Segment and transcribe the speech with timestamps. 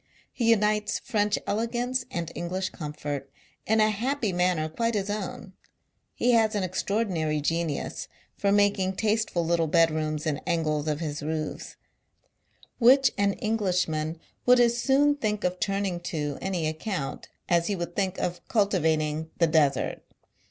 [0.33, 3.29] He j unites French elegance and English comfort,
[3.69, 5.53] i in a happy manner quite his own.
[6.15, 11.01] He lias an j extraordinary genius for making tasteful little j bedrooms iu angles of
[11.01, 11.75] his roofs,
[12.79, 17.95] which an Englishman would as soon think of turning• to any account, as he would
[17.95, 20.03] think of cultivat i ing the Desert.